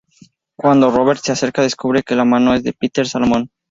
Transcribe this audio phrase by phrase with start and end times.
[0.57, 3.51] Cuando Robert se acerca descubre que la mano es de Peter Solomon.